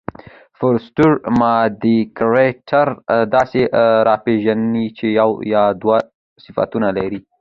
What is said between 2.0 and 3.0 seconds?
کرکټر